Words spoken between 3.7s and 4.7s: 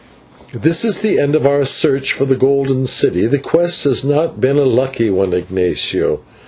has not been a